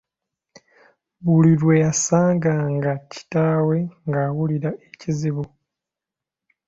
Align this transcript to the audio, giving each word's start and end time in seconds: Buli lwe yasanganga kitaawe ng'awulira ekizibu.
Buli 1.23 1.51
lwe 1.59 1.75
yasanganga 1.85 2.91
kitaawe 3.11 3.77
ng'awulira 4.07 4.69
ekizibu. 4.87 5.43